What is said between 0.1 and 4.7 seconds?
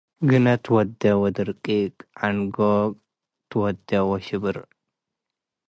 ግኔ ትወዴ ወድርቂቅ፤፡ ዐንጎ ትወዴ ወሽብር